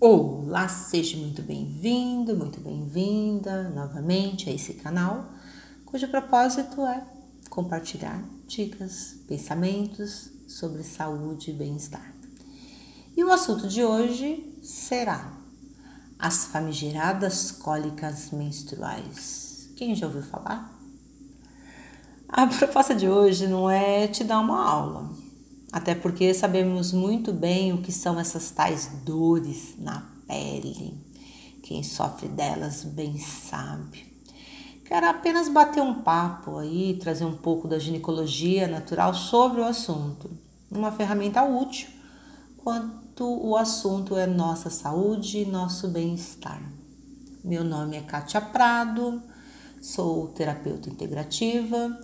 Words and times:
Olá, 0.00 0.68
seja 0.68 1.16
muito 1.16 1.42
bem-vindo, 1.42 2.36
muito 2.36 2.60
bem-vinda 2.60 3.68
novamente 3.70 4.48
a 4.48 4.52
esse 4.52 4.74
canal, 4.74 5.28
cujo 5.84 6.06
propósito 6.06 6.86
é 6.86 7.04
compartilhar 7.50 8.22
dicas, 8.46 9.16
pensamentos 9.26 10.30
sobre 10.46 10.84
saúde 10.84 11.50
e 11.50 11.52
bem-estar. 11.52 12.14
E 13.16 13.24
o 13.24 13.32
assunto 13.32 13.66
de 13.66 13.82
hoje 13.82 14.56
será 14.62 15.32
as 16.16 16.44
famigeradas 16.44 17.50
cólicas 17.50 18.30
menstruais. 18.30 19.68
Quem 19.74 19.96
já 19.96 20.06
ouviu 20.06 20.22
falar? 20.22 20.80
A 22.28 22.46
proposta 22.56 22.94
de 22.94 23.08
hoje 23.08 23.48
não 23.48 23.68
é 23.68 24.06
te 24.06 24.22
dar 24.22 24.38
uma 24.38 24.64
aula, 24.64 25.10
até 25.72 25.94
porque 25.94 26.32
sabemos 26.32 26.92
muito 26.92 27.32
bem 27.32 27.72
o 27.72 27.82
que 27.82 27.92
são 27.92 28.18
essas 28.18 28.50
tais 28.50 28.90
dores 29.04 29.74
na 29.78 30.06
pele. 30.26 30.94
Quem 31.62 31.82
sofre 31.82 32.28
delas 32.28 32.84
bem 32.84 33.18
sabe. 33.18 34.06
Quero 34.84 35.06
apenas 35.06 35.50
bater 35.50 35.82
um 35.82 36.02
papo 36.02 36.56
aí, 36.56 36.96
trazer 36.98 37.26
um 37.26 37.36
pouco 37.36 37.68
da 37.68 37.78
ginecologia 37.78 38.66
natural 38.66 39.12
sobre 39.12 39.60
o 39.60 39.64
assunto. 39.64 40.30
Uma 40.70 40.90
ferramenta 40.90 41.42
útil 41.44 41.88
quanto 42.56 43.24
o 43.24 43.54
assunto 43.54 44.16
é 44.16 44.26
nossa 44.26 44.70
saúde 44.70 45.38
e 45.40 45.44
nosso 45.44 45.88
bem-estar. 45.88 46.62
Meu 47.44 47.62
nome 47.62 47.96
é 47.96 48.00
Kátia 48.00 48.40
Prado, 48.40 49.22
sou 49.80 50.28
terapeuta 50.28 50.88
integrativa 50.88 51.98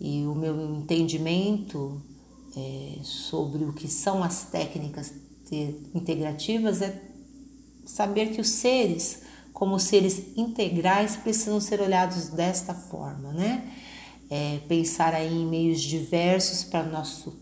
e 0.00 0.26
o 0.26 0.34
meu 0.34 0.60
entendimento 0.76 2.02
é, 2.58 2.98
sobre 3.04 3.64
o 3.64 3.72
que 3.72 3.86
são 3.86 4.22
as 4.24 4.46
técnicas 4.46 5.12
integrativas 5.94 6.82
é 6.82 7.00
saber 7.86 8.32
que 8.32 8.40
os 8.40 8.48
seres, 8.48 9.22
como 9.52 9.78
seres 9.78 10.36
integrais, 10.36 11.16
precisam 11.16 11.60
ser 11.60 11.80
olhados 11.80 12.28
desta 12.30 12.74
forma, 12.74 13.32
né? 13.32 13.72
É, 14.28 14.58
pensar 14.68 15.14
aí 15.14 15.32
em 15.32 15.46
meios 15.46 15.80
diversos 15.80 16.64
para 16.64 16.82
nosso 16.82 17.34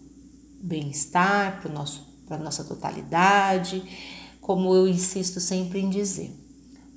bem-estar, 0.61 1.61
para 1.61 1.73
nosso 1.73 2.07
para 2.27 2.39
nossa 2.39 2.65
totalidade, 2.65 3.85
como 4.41 4.75
eu 4.75 4.89
insisto 4.89 5.39
sempre 5.39 5.79
em 5.79 5.89
dizer. 5.89 6.35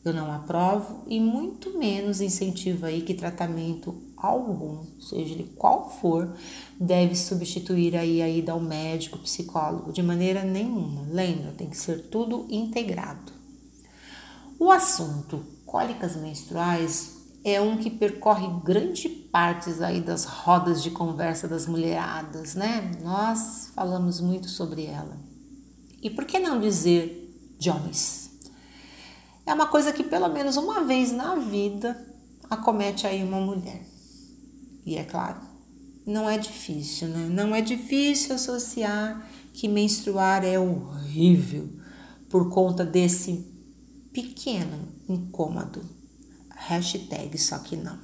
Eu 0.03 0.11
não 0.11 0.31
aprovo 0.31 1.03
e 1.07 1.19
muito 1.19 1.77
menos 1.77 2.19
incentivo 2.19 2.87
aí 2.87 3.01
que 3.01 3.13
tratamento 3.13 3.95
algum, 4.21 4.83
seja 4.99 5.33
ele 5.33 5.53
qual 5.57 5.89
for, 5.89 6.35
deve 6.79 7.15
substituir 7.15 7.95
aí 7.95 8.21
a 8.21 8.29
ida 8.29 8.51
ao 8.51 8.59
médico, 8.59 9.17
psicólogo, 9.19 9.93
de 9.93 10.03
maneira 10.03 10.43
nenhuma. 10.43 11.07
Lembra, 11.09 11.53
tem 11.53 11.69
que 11.69 11.77
ser 11.77 12.09
tudo 12.09 12.45
integrado. 12.49 13.31
O 14.59 14.71
assunto 14.71 15.43
cólicas 15.65 16.15
menstruais 16.15 17.17
é 17.43 17.61
um 17.61 17.77
que 17.77 17.89
percorre 17.89 18.47
grande 18.63 19.07
partes 19.07 19.81
aí 19.81 20.01
das 20.01 20.25
rodas 20.25 20.83
de 20.83 20.91
conversa 20.91 21.47
das 21.47 21.65
mulheradas, 21.65 22.55
né? 22.55 22.91
Nós 23.01 23.71
falamos 23.73 24.19
muito 24.19 24.49
sobre 24.49 24.85
ela. 24.85 25.17
E 26.01 26.09
por 26.09 26.25
que 26.25 26.39
não 26.39 26.59
dizer 26.59 27.55
de 27.57 27.69
homens? 27.69 28.31
É 29.45 29.53
uma 29.53 29.67
coisa 29.67 29.93
que 29.93 30.03
pelo 30.03 30.27
menos 30.27 30.57
uma 30.57 30.83
vez 30.83 31.11
na 31.11 31.35
vida 31.35 32.05
acomete 32.49 33.07
aí 33.07 33.23
uma 33.23 33.39
mulher. 33.39 33.88
E 34.89 34.97
é 34.97 35.03
claro, 35.03 35.39
não 36.03 36.27
é 36.27 36.35
difícil, 36.35 37.09
né? 37.09 37.29
Não 37.29 37.53
é 37.53 37.61
difícil 37.61 38.33
associar 38.33 39.23
que 39.53 39.67
menstruar 39.67 40.43
é 40.43 40.57
horrível 40.57 41.69
por 42.27 42.49
conta 42.49 42.83
desse 42.83 43.45
pequeno 44.11 44.87
incômodo. 45.07 45.83
Hashtag 46.49 47.37
só 47.37 47.59
que 47.59 47.77
não. 47.77 47.99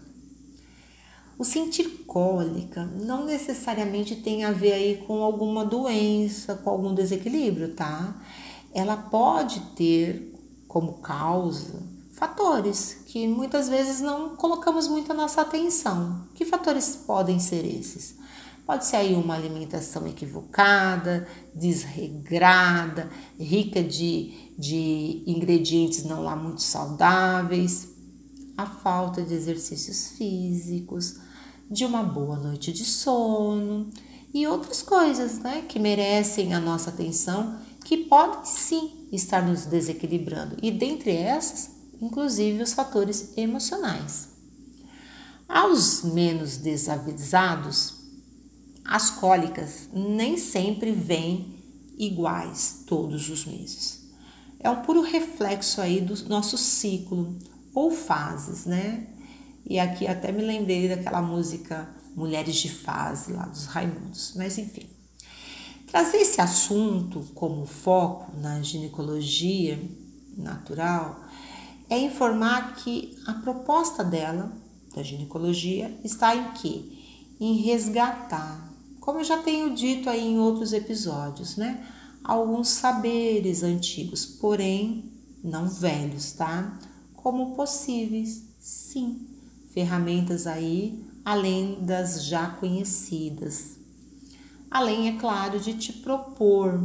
O 1.40 1.44
sentir 1.44 1.90
cólica 2.06 2.86
não 2.86 3.26
necessariamente 3.26 4.18
tem 4.18 4.44
a 4.44 4.52
ver 4.52 4.74
aí 4.74 4.98
com 5.08 5.24
alguma 5.24 5.66
doença, 5.66 6.54
com 6.54 6.70
algum 6.70 6.94
desequilíbrio, 6.94 7.74
tá? 7.74 8.24
Ela 8.72 8.96
pode 8.96 9.60
ter 9.76 10.36
como 10.68 11.00
causa 11.00 11.95
fatores 12.16 12.98
que 13.06 13.28
muitas 13.28 13.68
vezes 13.68 14.00
não 14.02 14.36
colocamos 14.36 14.88
muito 14.88 15.12
a 15.12 15.16
nossa 15.16 15.42
atenção. 15.42 16.26
Que 16.34 16.46
fatores 16.46 16.96
podem 16.96 17.40
ser 17.40 17.66
esses? 17.66 18.16
Pode 18.66 18.86
ser 18.86 18.96
aí 18.96 19.14
uma 19.14 19.36
alimentação 19.36 20.08
equivocada, 20.08 21.28
desregrada, 21.54 23.12
rica 23.40 23.84
de, 23.84 24.54
de 24.58 25.24
ingredientes 25.28 26.04
não 26.04 26.24
lá 26.24 26.36
muito 26.36 26.64
saudáveis, 26.64 27.90
a 28.58 28.66
falta 28.66 29.22
de 29.22 29.34
exercícios 29.34 30.12
físicos, 30.18 31.20
de 31.70 31.86
uma 31.86 32.02
boa 32.02 32.38
noite 32.38 32.72
de 32.72 32.86
sono 32.86 33.90
e 34.34 34.48
outras 34.48 34.82
coisas 34.82 35.38
né, 35.40 35.64
que 35.68 35.78
merecem 35.78 36.54
a 36.54 36.60
nossa 36.60 36.90
atenção, 36.90 37.60
que 37.84 37.98
podem 37.98 38.46
sim 38.46 39.08
estar 39.12 39.46
nos 39.46 39.66
desequilibrando. 39.66 40.58
E 40.62 40.72
dentre 40.72 41.12
essas, 41.12 41.75
inclusive 42.02 42.62
os 42.62 42.74
fatores 42.74 43.34
emocionais. 43.38 44.30
Aos 45.48 46.04
menos 46.04 46.58
desavisados, 46.58 47.96
as 48.84 49.10
cólicas 49.10 49.90
nem 49.94 50.38
sempre 50.38 50.92
vêm 50.92 51.56
iguais 51.98 52.84
todos 52.86 53.30
os 53.30 53.46
meses. 53.46 54.06
É 54.60 54.70
um 54.70 54.82
puro 54.82 55.02
reflexo 55.02 55.82
aí 55.82 56.02
do 56.02 56.16
nosso 56.28 56.58
ciclo 56.58 57.38
ou 57.74 57.92
fases, 57.92 58.66
né? 58.66 59.08
E 59.66 59.80
aqui 59.80 60.08
até 60.08 60.32
me 60.32 60.44
lembrei 60.44 60.88
daquela 60.88 61.22
música 61.22 61.90
Mulheres 62.16 62.56
de 62.56 62.70
Fase, 62.70 63.34
lá 63.34 63.46
dos 63.46 63.66
Raimundos, 63.66 64.34
mas 64.36 64.58
enfim. 64.58 64.90
Trazer 65.88 66.18
esse 66.18 66.40
assunto 66.42 67.28
como 67.34 67.66
foco 67.66 68.36
na 68.38 68.62
ginecologia 68.62 69.80
natural 70.38 71.25
é 71.90 72.00
informar 72.00 72.76
que 72.76 73.18
a 73.26 73.34
proposta 73.34 74.04
dela, 74.04 74.52
da 74.96 75.04
ginecologia, 75.04 75.98
está 76.04 76.36
em 76.36 76.52
quê? 76.54 76.84
Em 77.40 77.58
resgatar, 77.58 78.74
como 79.00 79.20
eu 79.20 79.24
já 79.24 79.38
tenho 79.38 79.76
dito 79.76 80.10
aí 80.10 80.26
em 80.26 80.40
outros 80.40 80.74
episódios, 80.74 81.58
né? 81.58 81.86
Alguns 82.24 82.70
saberes 82.70 83.62
antigos, 83.62 84.26
porém 84.26 85.12
não 85.44 85.68
velhos, 85.68 86.34
tá? 86.34 86.80
Como 87.14 87.56
possíveis, 87.56 88.44
sim, 88.60 89.28
ferramentas 89.74 90.48
aí 90.48 91.06
além 91.26 91.80
das 91.82 92.24
já 92.24 92.48
conhecidas. 92.48 93.80
Além, 94.70 95.10
é 95.10 95.20
claro, 95.20 95.60
de 95.60 95.74
te 95.74 95.92
propor 95.92 96.80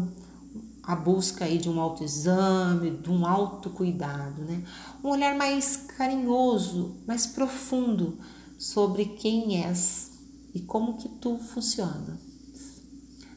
a 0.82 0.96
busca 0.96 1.44
aí 1.44 1.58
de 1.58 1.68
um 1.68 1.80
autoexame, 1.80 2.91
de 2.91 3.10
um 3.10 3.26
autocuidado, 3.26 4.42
né? 4.42 4.62
Um 5.02 5.08
olhar 5.08 5.36
mais 5.36 5.76
carinhoso, 5.76 6.96
mais 7.06 7.26
profundo 7.26 8.18
sobre 8.58 9.04
quem 9.04 9.64
és 9.64 10.12
e 10.54 10.60
como 10.60 10.96
que 10.96 11.08
tu 11.08 11.38
funciona. 11.38 12.18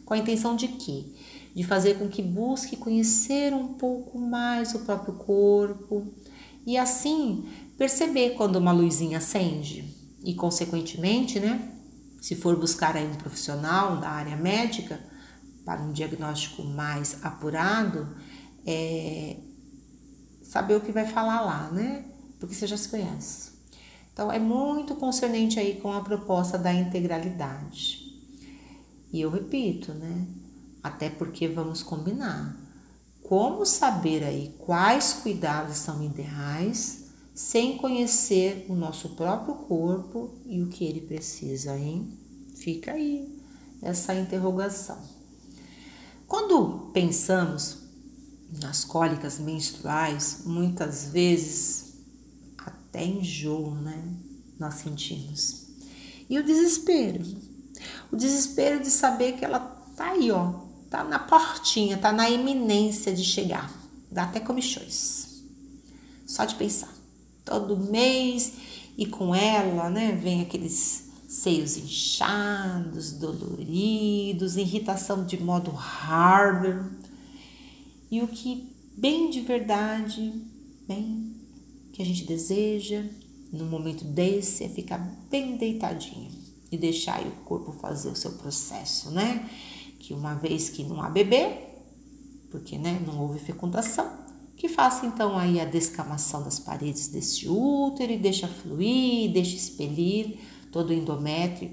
Com 0.05 0.13
a 0.13 0.17
intenção 0.17 0.55
de 0.55 0.67
quê? 0.67 1.05
De 1.55 1.63
fazer 1.63 1.99
com 1.99 2.07
que 2.07 2.21
busque 2.21 2.75
conhecer 2.75 3.53
um 3.53 3.73
pouco 3.73 4.17
mais 4.17 4.73
o 4.73 4.79
próprio 4.79 5.13
corpo 5.13 6.13
e 6.65 6.77
assim 6.77 7.45
perceber 7.77 8.31
quando 8.31 8.55
uma 8.55 8.71
luzinha 8.71 9.17
acende 9.17 9.93
e 10.23 10.33
consequentemente, 10.33 11.39
né, 11.39 11.69
se 12.21 12.35
for 12.35 12.55
buscar 12.55 12.95
aí 12.95 13.05
um 13.05 13.15
profissional 13.15 13.97
da 13.97 14.09
área 14.09 14.37
médica 14.37 14.99
para 15.65 15.81
um 15.81 15.91
diagnóstico 15.91 16.63
mais 16.63 17.23
apurado, 17.23 18.07
é 18.65 19.37
saber 20.41 20.75
o 20.75 20.81
que 20.81 20.91
vai 20.91 21.07
falar 21.07 21.41
lá, 21.41 21.71
né? 21.71 22.05
Porque 22.39 22.53
você 22.53 22.67
já 22.67 22.77
se 22.77 22.89
conhece. 22.89 23.51
Então 24.11 24.31
é 24.31 24.37
muito 24.37 24.95
concernente 24.95 25.59
aí 25.59 25.79
com 25.81 25.91
a 25.91 26.01
proposta 26.01 26.57
da 26.57 26.73
integralidade. 26.73 28.03
E 29.11 29.21
eu 29.21 29.29
repito, 29.29 29.93
né? 29.93 30.27
Até 30.83 31.09
porque 31.09 31.47
vamos 31.47 31.81
combinar. 31.81 32.55
Como 33.23 33.65
saber 33.65 34.23
aí 34.23 34.53
quais 34.59 35.13
cuidados 35.13 35.77
são 35.77 36.03
ideais 36.03 37.05
sem 37.33 37.77
conhecer 37.77 38.65
o 38.69 38.75
nosso 38.75 39.09
próprio 39.09 39.55
corpo 39.55 40.35
e 40.45 40.61
o 40.61 40.67
que 40.67 40.83
ele 40.85 41.01
precisa, 41.01 41.75
hein? 41.77 42.15
Fica 42.55 42.91
aí 42.91 43.41
essa 43.81 44.13
interrogação. 44.13 45.12
Quando 46.33 46.89
pensamos 46.91 47.77
nas 48.59 48.83
cólicas 48.83 49.37
menstruais, 49.37 50.41
muitas 50.43 51.09
vezes 51.09 51.93
até 52.57 53.05
enjoo, 53.05 53.75
né? 53.75 54.03
Nós 54.57 54.73
sentimos. 54.73 55.67
E 56.27 56.39
o 56.39 56.43
desespero. 56.43 57.23
O 58.11 58.15
desespero 58.15 58.79
de 58.79 58.89
saber 58.89 59.33
que 59.33 59.45
ela 59.45 59.59
tá 59.95 60.13
aí, 60.13 60.31
ó, 60.31 60.55
tá 60.89 61.03
na 61.03 61.19
portinha, 61.19 61.99
tá 61.99 62.11
na 62.11 62.27
iminência 62.27 63.13
de 63.13 63.23
chegar, 63.23 63.71
dá 64.11 64.23
até 64.23 64.39
comichões. 64.39 65.43
Só 66.25 66.45
de 66.45 66.55
pensar. 66.55 66.91
Todo 67.45 67.77
mês 67.77 68.53
e 68.97 69.05
com 69.05 69.35
ela, 69.35 69.87
né, 69.87 70.13
vem 70.13 70.41
aqueles 70.41 71.12
seios 71.33 71.77
inchados, 71.77 73.13
doloridos, 73.13 74.55
irritação 74.55 75.25
de 75.25 75.41
modo 75.41 75.71
hard. 75.71 76.91
E 78.11 78.21
o 78.21 78.27
que 78.27 78.71
bem 78.95 79.31
de 79.31 79.41
verdade, 79.41 80.31
bem 80.87 81.33
que 81.91 82.03
a 82.03 82.05
gente 82.05 82.23
deseja 82.25 83.03
no 83.51 83.65
momento 83.65 84.05
desse 84.05 84.63
é 84.63 84.69
ficar 84.69 84.99
bem 85.31 85.57
deitadinho 85.57 86.29
e 86.71 86.77
deixar 86.77 87.25
o 87.25 87.31
corpo 87.43 87.71
fazer 87.71 88.09
o 88.09 88.15
seu 88.15 88.33
processo, 88.33 89.09
né? 89.09 89.49
Que 89.97 90.13
uma 90.13 90.35
vez 90.35 90.69
que 90.69 90.83
não 90.83 91.01
há 91.01 91.09
bebê, 91.09 91.57
porque 92.51 92.77
né, 92.77 93.01
não 93.07 93.19
houve 93.19 93.39
fecundação, 93.39 94.07
que 94.55 94.69
faça 94.69 95.07
então 95.07 95.35
aí 95.35 95.59
a 95.59 95.65
descamação 95.65 96.43
das 96.43 96.59
paredes 96.59 97.07
deste 97.07 97.49
útero 97.49 98.11
e 98.11 98.17
deixa 98.19 98.47
fluir, 98.47 99.31
deixa 99.31 99.55
expelir 99.55 100.52
todo 100.73 100.89
o 100.89 100.93
endométrio 100.93 101.71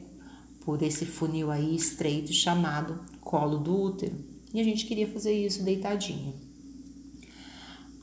por 0.60 0.82
esse 0.82 1.06
funil 1.06 1.50
aí 1.50 1.74
estreito 1.74 2.32
chamado 2.32 3.00
colo 3.22 3.56
do 3.58 3.74
útero. 3.74 4.14
E 4.52 4.60
a 4.60 4.64
gente 4.64 4.84
queria 4.84 5.10
fazer 5.10 5.32
isso 5.32 5.64
deitadinho. 5.64 6.34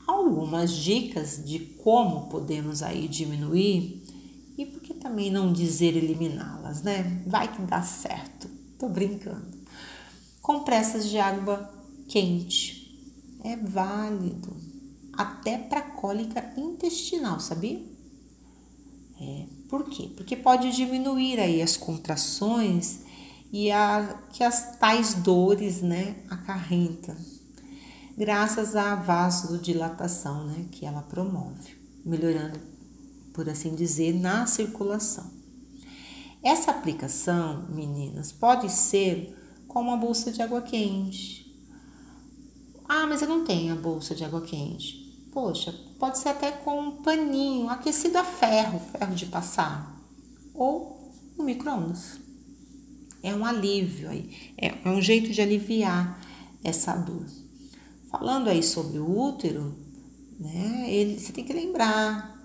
Algumas 0.06 0.72
dicas 0.72 1.42
de 1.44 1.60
como 1.60 2.28
podemos 2.28 2.82
aí 2.82 3.06
diminuir 3.06 4.02
e 4.56 4.66
por 4.66 4.80
que 4.80 4.94
também 4.94 5.30
não 5.30 5.52
dizer 5.52 5.96
eliminá-las, 5.96 6.82
né? 6.82 7.22
Vai 7.26 7.54
que 7.54 7.62
dá 7.62 7.82
certo. 7.82 8.48
Tô 8.78 8.88
brincando. 8.88 9.46
Compressas 10.42 11.08
de 11.08 11.18
água 11.18 11.72
quente. 12.08 12.88
É 13.44 13.56
válido. 13.56 14.56
Até 15.12 15.58
para 15.58 15.82
cólica 15.82 16.52
intestinal, 16.56 17.38
sabia? 17.38 17.82
É, 19.20 19.46
por 19.68 19.84
quê? 19.84 20.10
Porque 20.16 20.34
pode 20.34 20.72
diminuir 20.72 21.38
aí 21.38 21.60
as 21.60 21.76
contrações 21.76 23.00
e 23.52 23.70
a, 23.70 24.18
que 24.32 24.42
as 24.42 24.78
tais 24.78 25.14
dores, 25.14 25.82
né, 25.82 26.16
acarrentam, 26.28 27.16
graças 28.16 28.74
à 28.74 28.94
vasodilatação, 28.94 30.46
né, 30.46 30.66
que 30.72 30.86
ela 30.86 31.02
promove, 31.02 31.76
melhorando, 32.04 32.58
por 33.32 33.48
assim 33.48 33.74
dizer, 33.74 34.14
na 34.14 34.46
circulação. 34.46 35.30
Essa 36.42 36.70
aplicação, 36.70 37.66
meninas, 37.68 38.32
pode 38.32 38.70
ser 38.70 39.36
com 39.66 39.80
uma 39.80 39.96
bolsa 39.96 40.30
de 40.30 40.40
água 40.40 40.62
quente. 40.62 41.46
Ah, 42.88 43.06
mas 43.06 43.20
eu 43.20 43.28
não 43.28 43.44
tenho 43.44 43.72
a 43.72 43.76
bolsa 43.76 44.14
de 44.14 44.24
água 44.24 44.40
quente. 44.40 45.07
Poxa, 45.40 45.72
pode 46.00 46.18
ser 46.18 46.30
até 46.30 46.50
com 46.50 46.80
um 46.80 46.96
paninho 46.96 47.70
aquecido 47.70 48.18
a 48.18 48.24
ferro, 48.24 48.80
ferro 48.80 49.14
de 49.14 49.26
passar, 49.26 49.96
ou 50.52 51.12
no 51.36 51.44
micro-ondas. 51.44 52.18
É 53.22 53.32
um 53.32 53.46
alívio 53.46 54.10
aí, 54.10 54.52
é, 54.58 54.74
é 54.84 54.90
um 54.90 55.00
jeito 55.00 55.30
de 55.30 55.40
aliviar 55.40 56.20
essa 56.64 56.96
dor. 56.96 57.24
Falando 58.10 58.48
aí 58.48 58.64
sobre 58.64 58.98
o 58.98 59.16
útero, 59.16 59.76
né, 60.40 60.92
ele, 60.92 61.20
você 61.20 61.32
tem 61.32 61.44
que 61.44 61.52
lembrar, 61.52 62.36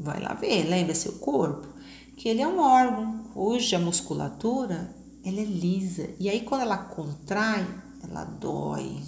vai 0.00 0.18
lá 0.18 0.32
ver, 0.32 0.70
lembra 0.70 0.94
seu 0.94 1.18
corpo, 1.18 1.68
que 2.16 2.30
ele 2.30 2.40
é 2.40 2.48
um 2.48 2.60
órgão 2.60 3.24
cuja 3.34 3.78
musculatura 3.78 4.96
ela 5.22 5.38
é 5.38 5.44
lisa. 5.44 6.08
E 6.18 6.30
aí 6.30 6.40
quando 6.40 6.62
ela 6.62 6.78
contrai, 6.78 7.66
ela 8.02 8.24
dói. 8.24 9.02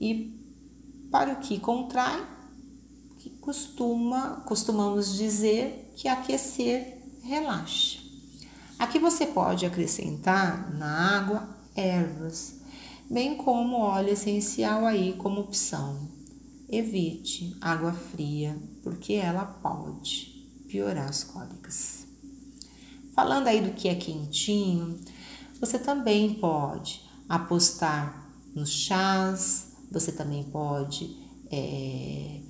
E 0.00 0.40
para 1.12 1.34
o 1.34 1.36
que 1.36 1.60
contrai, 1.60 2.26
que 3.18 3.28
costuma, 3.30 4.42
costumamos 4.46 5.14
dizer 5.14 5.92
que 5.94 6.08
aquecer 6.08 6.98
relaxa. 7.22 8.00
Aqui 8.78 8.98
você 8.98 9.26
pode 9.26 9.66
acrescentar 9.66 10.74
na 10.74 11.18
água 11.18 11.48
ervas, 11.76 12.60
bem 13.08 13.36
como 13.36 13.76
óleo 13.76 14.08
essencial 14.08 14.86
aí 14.86 15.12
como 15.18 15.42
opção. 15.42 16.08
Evite 16.68 17.56
água 17.60 17.92
fria, 17.92 18.58
porque 18.82 19.12
ela 19.12 19.44
pode 19.44 20.48
piorar 20.66 21.10
as 21.10 21.22
cólicas. 21.22 22.06
Falando 23.14 23.48
aí 23.48 23.60
do 23.60 23.74
que 23.74 23.90
é 23.90 23.94
quentinho, 23.94 24.98
você 25.60 25.78
também 25.78 26.34
pode 26.34 27.02
apostar 27.28 28.32
nos 28.54 28.70
chás, 28.70 29.71
você 29.92 30.12
também 30.12 30.42
pode 30.44 31.16
é, 31.50 32.40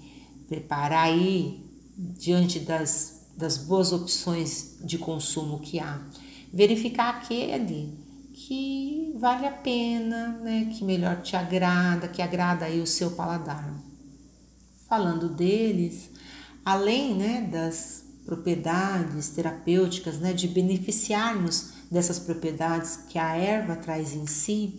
preparar 0.49 1.07
aí, 1.07 1.61
diante 1.97 2.61
das, 2.61 3.27
das 3.37 3.59
boas 3.59 3.93
opções 3.93 4.79
de 4.83 4.99
consumo 4.99 5.59
que 5.59 5.79
há, 5.79 6.01
verificar 6.53 7.17
aquele 7.17 7.99
que 8.33 9.15
vale 9.19 9.47
a 9.47 9.53
pena, 9.53 10.39
né, 10.39 10.73
que 10.73 10.85
melhor 10.85 11.21
te 11.23 11.37
agrada, 11.37 12.09
que 12.09 12.23
agrada 12.23 12.65
aí 12.65 12.81
o 12.81 12.87
seu 12.87 13.11
paladar. 13.13 13.73
Falando 14.89 15.29
deles, 15.29 16.11
além 16.65 17.15
né, 17.15 17.49
das 17.51 18.05
propriedades 18.25 19.31
terapêuticas, 19.31 20.19
né, 20.19 20.33
de 20.33 20.49
beneficiarmos 20.49 21.73
dessas 21.91 22.19
propriedades 22.19 22.97
que 23.09 23.19
a 23.19 23.37
erva 23.37 23.77
traz 23.77 24.15
em 24.15 24.27
si, 24.27 24.79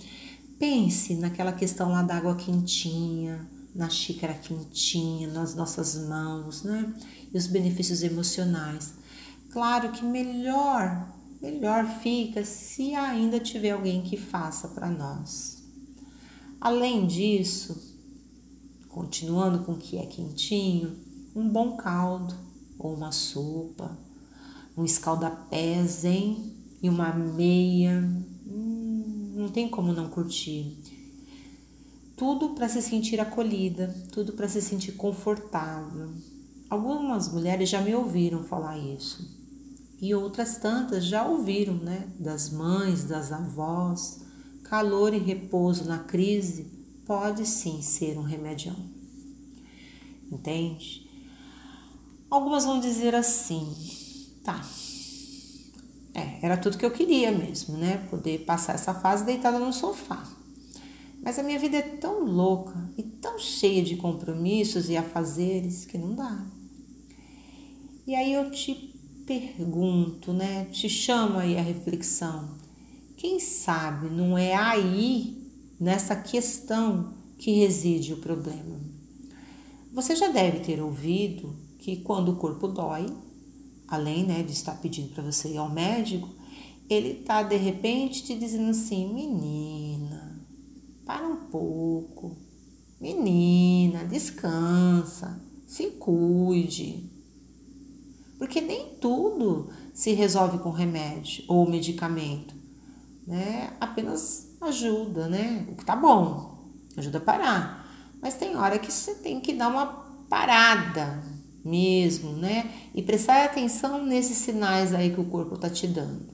Pense 0.63 1.15
naquela 1.15 1.51
questão 1.51 1.91
lá 1.91 2.01
da 2.01 2.15
água 2.15 2.37
quentinha, 2.37 3.45
na 3.75 3.89
xícara 3.89 4.33
quentinha, 4.33 5.27
nas 5.27 5.53
nossas 5.55 6.07
mãos, 6.07 6.63
né? 6.63 6.93
E 7.33 7.37
os 7.37 7.47
benefícios 7.47 8.01
emocionais. 8.01 8.93
Claro 9.49 9.91
que 9.91 10.05
melhor, 10.05 11.13
melhor 11.41 11.85
fica 11.99 12.45
se 12.45 12.95
ainda 12.95 13.41
tiver 13.41 13.71
alguém 13.71 14.03
que 14.03 14.15
faça 14.15 14.69
para 14.69 14.89
nós. 14.89 15.61
Além 16.61 17.07
disso, 17.07 17.99
continuando 18.87 19.65
com 19.65 19.73
o 19.73 19.77
que 19.77 19.97
é 19.97 20.05
quentinho, 20.05 20.95
um 21.35 21.49
bom 21.49 21.75
caldo 21.75 22.33
ou 22.79 22.93
uma 22.93 23.11
sopa, 23.11 23.99
um 24.77 24.85
escaldapés, 24.85 26.05
hein? 26.05 26.55
E 26.81 26.87
uma 26.87 27.13
meia, 27.13 28.01
não 29.43 29.49
tem 29.49 29.67
como 29.67 29.91
não 29.91 30.07
curtir. 30.07 30.77
Tudo 32.15 32.49
para 32.51 32.69
se 32.69 32.81
sentir 32.81 33.19
acolhida, 33.19 33.93
tudo 34.11 34.31
para 34.33 34.47
se 34.47 34.61
sentir 34.61 34.93
confortável. 34.93 36.11
Algumas 36.69 37.31
mulheres 37.31 37.69
já 37.69 37.81
me 37.81 37.93
ouviram 37.93 38.43
falar 38.43 38.77
isso. 38.77 39.29
E 39.99 40.15
outras 40.15 40.57
tantas 40.57 41.05
já 41.05 41.27
ouviram, 41.27 41.75
né, 41.75 42.07
das 42.17 42.49
mães, 42.49 43.03
das 43.03 43.31
avós. 43.31 44.21
Calor 44.63 45.13
e 45.13 45.19
repouso 45.19 45.85
na 45.85 45.99
crise 45.99 46.71
pode 47.05 47.45
sim 47.45 47.81
ser 47.81 48.17
um 48.17 48.23
remedião. 48.23 48.77
Entende? 50.31 51.09
Algumas 52.29 52.63
vão 52.63 52.79
dizer 52.79 53.13
assim: 53.13 53.75
tá, 54.43 54.65
é, 56.13 56.45
era 56.45 56.57
tudo 56.57 56.77
que 56.77 56.85
eu 56.85 56.91
queria 56.91 57.31
mesmo, 57.31 57.77
né? 57.77 57.97
Poder 58.09 58.45
passar 58.45 58.73
essa 58.73 58.93
fase 58.93 59.25
deitada 59.25 59.57
no 59.57 59.73
sofá. 59.73 60.23
Mas 61.23 61.39
a 61.39 61.43
minha 61.43 61.57
vida 61.57 61.77
é 61.77 61.81
tão 61.81 62.23
louca 62.23 62.89
e 62.97 63.03
tão 63.03 63.39
cheia 63.39 63.81
de 63.81 63.95
compromissos 63.95 64.89
e 64.89 64.97
afazeres 64.97 65.85
que 65.85 65.97
não 65.97 66.13
dá. 66.13 66.45
E 68.05 68.13
aí 68.13 68.33
eu 68.33 68.51
te 68.51 68.93
pergunto, 69.25 70.33
né? 70.33 70.65
Te 70.65 70.89
chamo 70.89 71.39
aí 71.39 71.57
a 71.57 71.61
reflexão. 71.61 72.57
Quem 73.15 73.39
sabe 73.39 74.09
não 74.09 74.37
é 74.37 74.53
aí, 74.53 75.49
nessa 75.79 76.15
questão, 76.15 77.13
que 77.37 77.51
reside 77.51 78.13
o 78.13 78.17
problema? 78.17 78.79
Você 79.93 80.15
já 80.15 80.27
deve 80.27 80.59
ter 80.59 80.81
ouvido 80.81 81.55
que 81.79 81.97
quando 81.97 82.33
o 82.33 82.35
corpo 82.35 82.67
dói, 82.67 83.05
além 83.93 84.25
né, 84.25 84.43
de 84.43 84.51
estar 84.51 84.73
pedindo 84.73 85.13
para 85.13 85.23
você 85.23 85.49
ir 85.49 85.57
ao 85.57 85.69
médico, 85.69 86.29
ele 86.89 87.19
está 87.19 87.43
de 87.43 87.55
repente 87.55 88.23
te 88.23 88.35
dizendo 88.35 88.71
assim: 88.71 89.13
menina, 89.13 90.41
para 91.05 91.27
um 91.27 91.47
pouco, 91.47 92.35
menina, 92.99 94.03
descansa, 94.05 95.41
se 95.65 95.91
cuide. 95.91 97.09
Porque 98.37 98.59
nem 98.59 98.95
tudo 98.95 99.69
se 99.93 100.11
resolve 100.11 100.57
com 100.57 100.69
remédio 100.69 101.45
ou 101.47 101.69
medicamento, 101.69 102.53
né? 103.25 103.73
Apenas 103.79 104.49
ajuda, 104.59 105.27
né? 105.27 105.65
O 105.71 105.75
que 105.75 105.85
tá 105.85 105.95
bom, 105.95 106.71
ajuda 106.97 107.19
a 107.19 107.21
parar. 107.21 107.83
Mas 108.21 108.35
tem 108.35 108.55
hora 108.55 108.79
que 108.79 108.91
você 108.91 109.15
tem 109.15 109.39
que 109.39 109.53
dar 109.53 109.69
uma 109.69 109.85
parada, 110.29 111.23
mesmo, 111.63 112.33
né? 112.33 112.71
E 112.93 113.01
prestar 113.01 113.45
atenção 113.45 114.05
nesses 114.05 114.37
sinais 114.37 114.93
aí 114.93 115.13
que 115.13 115.21
o 115.21 115.25
corpo 115.25 115.57
tá 115.57 115.69
te 115.69 115.87
dando. 115.87 116.33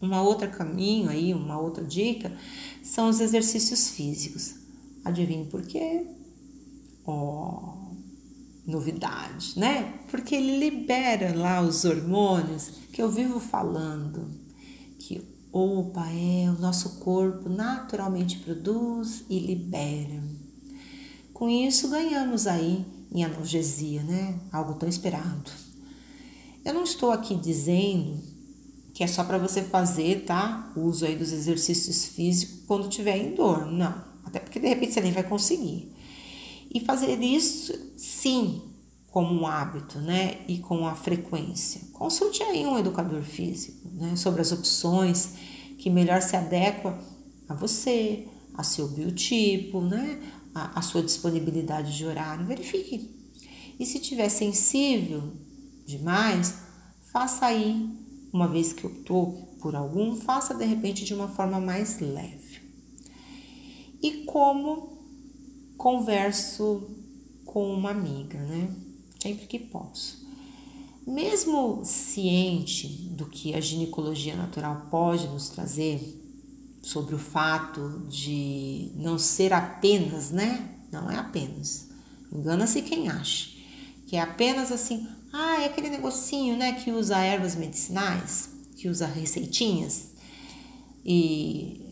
Uma 0.00 0.22
outra 0.22 0.46
caminho 0.46 1.10
aí, 1.10 1.34
uma 1.34 1.58
outra 1.58 1.84
dica 1.84 2.32
são 2.82 3.08
os 3.08 3.20
exercícios 3.20 3.90
físicos. 3.90 4.54
Adivinhe 5.04 5.46
por 5.46 5.62
quê? 5.62 6.06
ó, 7.08 7.74
novidade, 8.66 9.58
né? 9.58 9.94
Porque 10.10 10.34
ele 10.34 10.58
libera 10.58 11.34
lá 11.34 11.62
os 11.62 11.84
hormônios 11.84 12.70
que 12.92 13.00
eu 13.00 13.10
vivo 13.10 13.40
falando, 13.40 14.30
que 14.98 15.22
opa, 15.50 16.06
é 16.10 16.50
o 16.50 16.60
nosso 16.60 16.98
corpo 17.00 17.48
naturalmente 17.48 18.38
produz 18.40 19.24
e 19.30 19.38
libera. 19.38 20.22
Com 21.32 21.48
isso 21.48 21.88
ganhamos 21.88 22.46
aí 22.46 22.84
em 23.12 23.24
analgesia, 23.24 24.02
né? 24.02 24.38
Algo 24.52 24.74
tão 24.74 24.88
esperado. 24.88 25.50
Eu 26.64 26.74
não 26.74 26.84
estou 26.84 27.10
aqui 27.10 27.34
dizendo 27.34 28.22
que 28.92 29.04
é 29.04 29.06
só 29.06 29.24
para 29.24 29.38
você 29.38 29.62
fazer, 29.62 30.24
tá? 30.24 30.72
O 30.76 30.80
uso 30.80 31.06
aí 31.06 31.16
dos 31.16 31.32
exercícios 31.32 32.06
físicos 32.06 32.64
quando 32.66 32.88
tiver 32.88 33.16
em 33.16 33.34
dor. 33.34 33.66
Não. 33.66 33.94
Até 34.24 34.40
porque 34.40 34.60
de 34.60 34.68
repente 34.68 34.92
você 34.92 35.00
nem 35.00 35.12
vai 35.12 35.22
conseguir. 35.22 35.92
E 36.72 36.80
fazer 36.80 37.18
isso, 37.22 37.72
sim, 37.96 38.62
como 39.10 39.32
um 39.32 39.46
hábito, 39.46 39.98
né? 40.00 40.38
E 40.46 40.58
com 40.58 40.86
a 40.86 40.94
frequência. 40.94 41.80
Consulte 41.92 42.42
aí 42.42 42.66
um 42.66 42.78
educador 42.78 43.22
físico, 43.22 43.88
né? 43.94 44.16
Sobre 44.16 44.42
as 44.42 44.52
opções 44.52 45.34
que 45.78 45.88
melhor 45.88 46.20
se 46.20 46.36
adequa 46.36 46.98
a 47.48 47.54
você, 47.54 48.26
a 48.54 48.62
seu 48.62 48.88
biotipo, 48.88 49.80
né? 49.80 50.20
A, 50.58 50.78
a 50.78 50.82
sua 50.82 51.02
disponibilidade 51.02 51.96
de 51.96 52.04
horário. 52.04 52.46
Verifique. 52.46 53.14
E 53.78 53.86
se 53.86 54.00
tiver 54.00 54.28
sensível 54.28 55.32
demais, 55.86 56.58
faça 57.12 57.46
aí 57.46 57.88
uma 58.32 58.48
vez 58.48 58.72
que 58.72 58.86
optou 58.86 59.56
por 59.60 59.74
algum, 59.74 60.16
faça 60.16 60.54
de 60.54 60.64
repente 60.64 61.04
de 61.04 61.14
uma 61.14 61.28
forma 61.28 61.60
mais 61.60 62.00
leve. 62.00 62.60
E 64.02 64.24
como 64.24 64.98
converso 65.76 66.88
com 67.44 67.72
uma 67.72 67.90
amiga, 67.90 68.38
né? 68.38 68.74
Sempre 69.20 69.46
que 69.46 69.58
posso. 69.58 70.26
Mesmo 71.06 71.82
ciente 71.84 72.86
do 72.88 73.26
que 73.26 73.54
a 73.54 73.60
ginecologia 73.60 74.36
natural 74.36 74.88
pode 74.90 75.26
nos 75.28 75.48
trazer 75.48 76.27
sobre 76.82 77.14
o 77.14 77.18
fato 77.18 78.06
de 78.08 78.92
não 78.96 79.18
ser 79.18 79.52
apenas, 79.52 80.30
né? 80.30 80.68
Não 80.90 81.10
é 81.10 81.16
apenas. 81.16 81.88
Engana-se 82.32 82.82
quem 82.82 83.08
acha 83.08 83.58
que 84.08 84.16
é 84.16 84.22
apenas 84.22 84.72
assim, 84.72 85.06
ah, 85.30 85.60
é 85.60 85.66
aquele 85.66 85.90
negocinho, 85.90 86.56
né, 86.56 86.72
que 86.72 86.90
usa 86.90 87.18
ervas 87.18 87.54
medicinais, 87.54 88.48
que 88.74 88.88
usa 88.88 89.06
receitinhas 89.06 90.08
e 91.04 91.84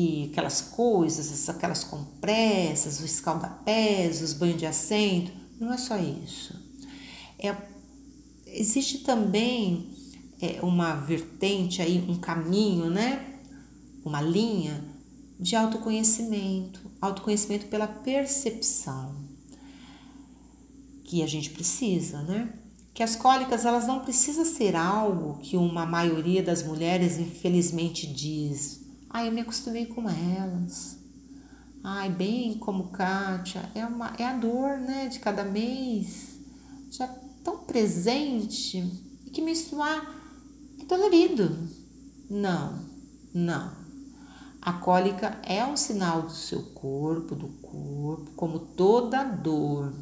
e 0.00 0.28
aquelas 0.30 0.60
coisas, 0.60 1.48
aquelas 1.48 1.82
compressas, 1.82 3.00
os 3.00 3.14
escaldapés, 3.14 4.22
os 4.22 4.32
banhos 4.32 4.56
de 4.56 4.64
assento, 4.64 5.32
não 5.58 5.72
é 5.72 5.76
só 5.76 5.98
isso. 5.98 6.54
É, 7.36 7.52
existe 8.46 8.98
também 8.98 9.90
é, 10.40 10.60
uma 10.62 10.94
vertente 10.94 11.82
aí, 11.82 11.98
um 12.08 12.16
caminho, 12.16 12.88
né? 12.88 13.37
Uma 14.08 14.22
linha 14.22 14.82
de 15.38 15.54
autoconhecimento, 15.54 16.80
autoconhecimento 16.98 17.66
pela 17.66 17.86
percepção 17.86 19.14
que 21.04 21.22
a 21.22 21.26
gente 21.26 21.50
precisa, 21.50 22.22
né? 22.22 22.54
Que 22.94 23.02
as 23.02 23.14
cólicas 23.14 23.66
elas 23.66 23.86
não 23.86 24.00
precisam 24.00 24.46
ser 24.46 24.74
algo 24.74 25.40
que 25.42 25.58
uma 25.58 25.84
maioria 25.84 26.42
das 26.42 26.62
mulheres 26.62 27.18
infelizmente 27.18 28.06
diz. 28.06 28.80
Ah, 29.10 29.26
eu 29.26 29.30
me 29.30 29.42
acostumei 29.42 29.84
com 29.84 30.08
elas. 30.08 30.98
Ai, 31.84 32.08
bem 32.08 32.54
como 32.54 32.88
Kátia, 32.88 33.70
é, 33.74 33.84
uma, 33.84 34.14
é 34.18 34.24
a 34.24 34.38
dor, 34.38 34.78
né, 34.78 35.08
de 35.08 35.18
cada 35.18 35.44
mês, 35.44 36.40
já 36.90 37.06
tão 37.44 37.58
presente 37.58 38.78
e 39.26 39.28
que 39.28 39.42
menstruar 39.42 40.18
é 40.80 40.84
dolorido. 40.86 41.68
Não, 42.30 42.78
não. 43.34 43.77
A 44.68 44.74
cólica 44.74 45.40
é 45.44 45.64
um 45.64 45.78
sinal 45.78 46.20
do 46.20 46.30
seu 46.30 46.62
corpo, 46.62 47.34
do 47.34 47.48
corpo, 47.48 48.32
como 48.36 48.58
toda 48.58 49.24
dor. 49.24 49.94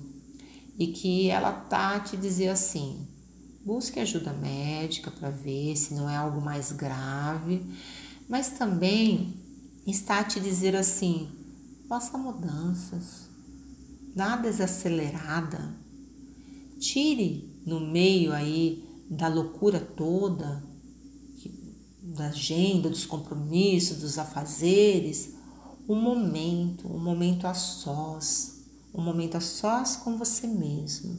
E 0.77 0.89
que 0.89 1.31
ela 1.31 1.53
tá 1.53 2.01
te 2.01 2.17
dizer 2.17 2.49
assim: 2.49 3.07
busque 3.65 4.01
ajuda 4.01 4.33
médica 4.33 5.09
para 5.09 5.31
ver 5.31 5.77
se 5.77 5.95
não 5.95 6.11
é 6.11 6.17
algo 6.17 6.41
mais 6.41 6.73
grave, 6.73 7.65
mas 8.29 8.59
também 8.59 9.37
está 9.87 10.19
a 10.19 10.25
te 10.25 10.41
dizer 10.41 10.75
assim: 10.75 11.29
faça 11.89 12.19
mudanças, 12.19 13.31
nada 14.17 14.43
desacelerada, 14.43 15.77
tire 16.81 17.63
no 17.65 17.79
meio 17.79 18.33
aí 18.33 18.85
da 19.09 19.29
loucura 19.29 19.79
toda, 19.79 20.61
da 22.15 22.29
agenda, 22.29 22.89
dos 22.89 23.05
compromissos, 23.05 23.99
dos 23.99 24.19
afazeres, 24.19 25.35
um 25.89 26.01
momento, 26.01 26.89
um 26.89 26.99
momento 26.99 27.47
a 27.47 27.55
sós 27.55 28.57
um 28.97 29.03
momento 29.03 29.37
a 29.37 29.41
sós 29.41 29.97
com 29.97 30.17
você 30.17 30.47
mesmo, 30.47 31.19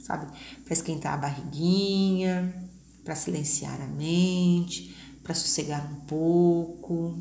sabe? 0.00 0.26
Para 0.64 0.72
esquentar 0.72 1.12
a 1.12 1.18
barriguinha, 1.18 2.70
para 3.04 3.14
silenciar 3.14 3.80
a 3.82 3.86
mente, 3.86 4.96
para 5.22 5.34
sossegar 5.34 5.92
um 5.92 6.06
pouco, 6.06 7.18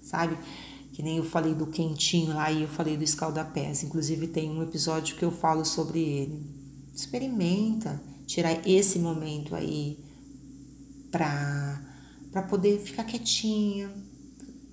sabe? 0.00 0.38
Que 0.92 1.02
nem 1.02 1.16
eu 1.16 1.24
falei 1.24 1.54
do 1.54 1.66
quentinho 1.66 2.34
lá 2.34 2.52
e 2.52 2.62
eu 2.62 2.68
falei 2.68 2.96
do 2.96 3.02
escaldapés. 3.02 3.82
Inclusive 3.82 4.28
tem 4.28 4.48
um 4.48 4.62
episódio 4.62 5.16
que 5.16 5.24
eu 5.24 5.32
falo 5.32 5.64
sobre 5.64 5.98
ele. 6.00 6.46
Experimenta 6.94 8.00
tirar 8.26 8.66
esse 8.68 9.00
momento 9.00 9.56
aí 9.56 9.98
para 11.10 11.80
para 12.32 12.42
poder 12.42 12.80
ficar 12.80 13.04
quietinha, 13.04 13.92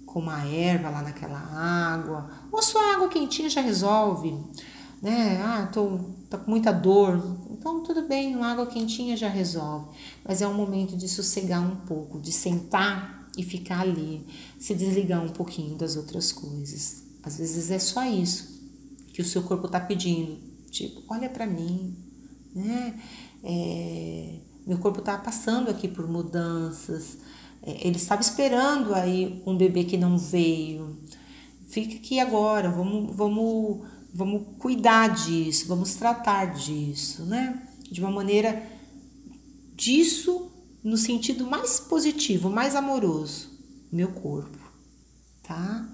com 0.06 0.20
uma 0.20 0.44
erva 0.46 0.90
lá 0.90 1.04
naquela 1.04 1.38
água, 1.38 2.32
ou 2.52 2.62
sua 2.64 2.96
água 2.96 3.10
quentinha 3.10 3.50
já 3.50 3.62
resolve, 3.62 4.36
né? 5.02 5.40
Ah, 5.44 5.70
tô, 5.72 6.00
tô 6.30 6.40
com 6.40 6.50
muita 6.50 6.72
dor, 6.72 7.38
então 7.52 7.84
tudo 7.84 8.08
bem, 8.08 8.36
uma 8.36 8.52
água 8.52 8.66
quentinha 8.66 9.16
já 9.16 9.30
resolve, 9.30 9.90
mas 10.26 10.42
é 10.42 10.48
um 10.48 10.54
momento 10.56 10.98
de 10.98 11.08
sossegar 11.08 11.62
um 11.62 11.76
pouco, 11.86 12.20
de 12.20 12.32
sentar 12.32 13.30
e 13.38 13.44
ficar 13.44 13.82
ali, 13.82 14.26
se 14.58 14.74
desligar 14.74 15.24
um 15.24 15.30
pouquinho 15.30 15.76
das 15.78 15.96
outras 15.96 16.32
coisas. 16.32 17.04
Às 17.22 17.38
vezes 17.38 17.70
é 17.70 17.78
só 17.78 18.04
isso 18.06 18.58
que 19.14 19.22
o 19.22 19.26
seu 19.26 19.44
corpo 19.44 19.68
está 19.68 19.80
pedindo, 19.80 20.40
tipo, 20.72 21.04
olha 21.08 21.30
para 21.30 21.46
mim, 21.46 21.96
né? 22.56 23.00
É, 23.44 24.40
meu 24.66 24.78
corpo 24.80 25.00
está 25.00 25.18
passando 25.18 25.70
aqui 25.70 25.88
por 25.88 26.08
mudanças, 26.08 27.18
ele 27.64 27.98
estava 27.98 28.22
esperando 28.22 28.94
aí 28.94 29.42
um 29.46 29.56
bebê 29.56 29.84
que 29.84 29.98
não 29.98 30.18
veio. 30.18 30.98
Fica 31.68 31.96
aqui 31.96 32.20
agora, 32.20 32.70
vamos, 32.70 33.16
vamos, 33.16 33.86
vamos 34.14 34.44
cuidar 34.58 35.10
disso, 35.10 35.68
vamos 35.68 35.96
tratar 35.96 36.54
disso, 36.54 37.24
né? 37.26 37.62
De 37.92 38.02
uma 38.02 38.12
maneira 38.12 38.64
disso 39.76 40.52
no 40.84 40.98
sentido 40.98 41.46
mais 41.46 41.80
positivo, 41.80 42.50
mais 42.50 42.76
amoroso, 42.76 43.50
meu 43.92 44.10
corpo, 44.10 44.58
tá? 45.44 45.88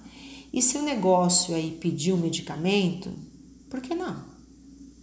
E 0.54 0.62
se 0.62 0.78
o 0.78 0.82
negócio 0.82 1.54
aí 1.54 1.72
pedir 1.72 2.14
um 2.14 2.18
medicamento, 2.18 3.12
por 3.70 3.82
que 3.82 3.94
não? 3.94 4.24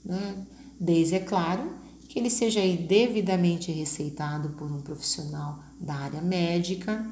Né? 0.05 0.47
Desde, 0.81 1.17
é 1.17 1.21
claro, 1.21 1.75
que 2.09 2.19
ele 2.19 2.31
seja 2.31 2.61
devidamente 2.77 3.71
receitado 3.71 4.51
por 4.51 4.71
um 4.71 4.81
profissional 4.81 5.63
da 5.83 5.95
área 5.95 6.23
médica 6.23 7.05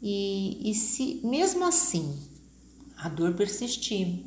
e, 0.00 0.70
e 0.70 0.74
se 0.74 1.20
mesmo 1.22 1.64
assim 1.64 2.18
a 2.96 3.08
dor 3.08 3.34
persistir, 3.34 4.26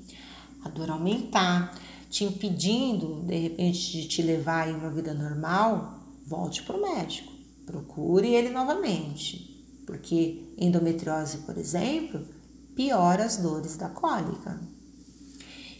a 0.63 0.69
dor 0.69 0.89
aumentar, 0.89 1.77
te 2.09 2.23
impedindo 2.23 3.23
de 3.23 3.37
repente 3.37 3.91
de 3.91 4.07
te 4.07 4.21
levar 4.21 4.69
a 4.69 4.77
uma 4.77 4.89
vida 4.89 5.13
normal, 5.13 5.99
volte 6.25 6.63
para 6.63 6.77
o 6.77 6.81
médico, 6.81 7.31
procure 7.65 8.33
ele 8.33 8.49
novamente, 8.49 9.81
porque 9.85 10.53
endometriose, 10.57 11.39
por 11.39 11.57
exemplo, 11.57 12.25
piora 12.75 13.25
as 13.25 13.37
dores 13.37 13.75
da 13.75 13.89
cólica. 13.89 14.61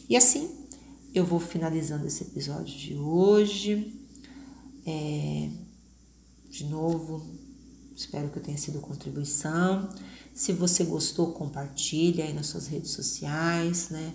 E 0.10 0.15
assim 0.15 0.65
eu 1.13 1.25
vou 1.25 1.39
finalizando 1.39 2.06
esse 2.06 2.24
episódio 2.24 2.77
de 2.77 2.96
hoje. 2.96 4.01
É, 4.86 5.50
de 6.50 6.65
novo, 6.65 7.35
espero 7.96 8.30
que 8.30 8.38
eu 8.38 8.44
tenha 8.44 8.58
sido 8.58 8.80
contribuição. 8.80 9.90
Se 10.34 10.52
você 10.52 10.84
gostou, 10.84 11.32
compartilhe 11.32 12.22
aí 12.22 12.34
nas 12.34 12.48
suas 12.48 12.68
redes 12.68 12.92
sociais, 12.92 13.90
né? 13.90 14.14